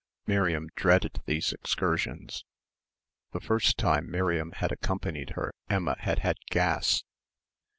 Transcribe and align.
Miriam 0.25 0.67
dreaded 0.75 1.21
these 1.27 1.53
excursions. 1.53 2.43
The 3.33 3.39
first 3.39 3.77
time 3.77 4.09
Miriam 4.09 4.51
had 4.53 4.71
accompanied 4.71 5.33
her 5.35 5.53
Emma 5.69 5.95
had 5.99 6.17
had 6.25 6.37
"gas." 6.49 7.03